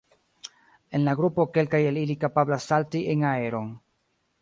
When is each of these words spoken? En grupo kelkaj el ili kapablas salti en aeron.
En 0.99 1.05
grupo 1.19 1.45
kelkaj 1.59 1.83
el 1.91 2.01
ili 2.07 2.17
kapablas 2.25 2.69
salti 2.73 3.07
en 3.15 3.31
aeron. 3.37 3.73